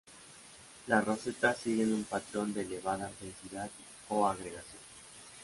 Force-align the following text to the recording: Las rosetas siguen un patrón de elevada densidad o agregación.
Las 0.87 1.05
rosetas 1.05 1.59
siguen 1.59 1.93
un 1.93 2.03
patrón 2.05 2.55
de 2.55 2.61
elevada 2.61 3.11
densidad 3.21 3.69
o 4.09 4.25
agregación. 4.25 4.81